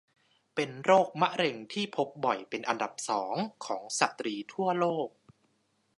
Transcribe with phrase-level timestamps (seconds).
[0.55, 5.09] เป็นโรคมะเร็งที่พบบ่อยเป็นอันดับ สอง ของสตรีทั่วโลก